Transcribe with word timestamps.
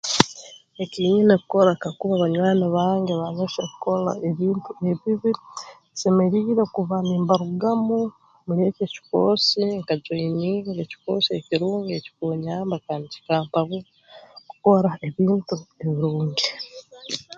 Eki 0.83 0.99
nyina 1.11 1.33
kukora 1.41 1.71
kakuba 1.83 2.15
banywani 2.23 2.65
bange 2.75 3.13
baanyohya 3.21 3.63
kukora 3.71 4.11
ebintu 4.29 4.69
ebibi 4.91 5.31
nsemeriire 5.93 6.63
kuba 6.75 6.95
nimbarugamu 7.07 7.99
muli 8.45 8.61
eki 8.69 8.81
ekikoosi 8.87 9.61
nka 9.81 9.93
joyininga 10.03 10.69
ekikoosi 10.83 11.29
ekirungi 11.39 11.91
ekikuunyamba 11.99 12.75
kandi 12.85 13.03
ekirampabura 13.07 13.85
kukora 14.49 14.89
ebintu 15.07 15.55
ebirungi 15.83 16.45